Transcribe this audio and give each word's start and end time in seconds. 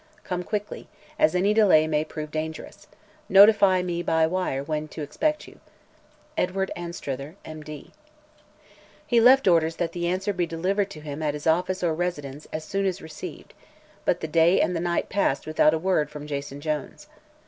Come 0.23 0.41
quickly, 0.41 0.87
as 1.19 1.35
any 1.35 1.53
delay 1.53 1.85
may 1.85 2.03
prove 2.03 2.31
dangerous. 2.31 2.87
Notify 3.29 3.83
me 3.83 4.01
by 4.01 4.25
wire 4.25 4.63
when 4.63 4.87
to 4.87 5.03
expect 5.03 5.47
you. 5.47 5.59
Edward 6.35 6.71
Anstruther, 6.75 7.35
M. 7.45 7.61
D." 7.61 7.91
He 9.05 9.21
left 9.21 9.47
orders 9.47 9.75
that 9.75 9.91
the 9.91 10.07
answer 10.07 10.33
be 10.33 10.47
delivered 10.47 10.89
to 10.89 11.01
him 11.01 11.21
at 11.21 11.35
his 11.35 11.45
office 11.45 11.83
or 11.83 11.93
residence, 11.93 12.47
as 12.51 12.63
soon 12.63 12.87
as 12.87 12.99
received, 12.99 13.53
but 14.03 14.21
the 14.21 14.27
day 14.27 14.59
and 14.59 14.75
the 14.75 14.79
night 14.79 15.07
passed 15.07 15.45
without 15.45 15.71
a 15.75 15.77
word 15.77 16.09
from 16.09 16.25
Jason 16.25 16.61
Jones. 16.61 17.07